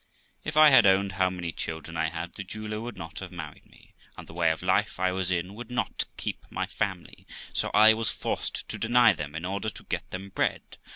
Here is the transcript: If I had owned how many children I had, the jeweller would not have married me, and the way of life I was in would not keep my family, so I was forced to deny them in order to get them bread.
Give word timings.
If 0.43 0.57
I 0.57 0.71
had 0.71 0.87
owned 0.87 1.11
how 1.11 1.29
many 1.29 1.51
children 1.51 1.95
I 1.95 2.09
had, 2.09 2.33
the 2.33 2.43
jeweller 2.43 2.81
would 2.81 2.97
not 2.97 3.19
have 3.19 3.31
married 3.31 3.67
me, 3.67 3.93
and 4.17 4.25
the 4.25 4.33
way 4.33 4.49
of 4.49 4.63
life 4.63 4.99
I 4.99 5.11
was 5.11 5.29
in 5.29 5.53
would 5.53 5.69
not 5.69 6.05
keep 6.17 6.43
my 6.49 6.65
family, 6.65 7.27
so 7.53 7.69
I 7.71 7.93
was 7.93 8.09
forced 8.09 8.67
to 8.69 8.79
deny 8.79 9.13
them 9.13 9.35
in 9.35 9.45
order 9.45 9.69
to 9.69 9.83
get 9.83 10.09
them 10.09 10.29
bread. 10.29 10.79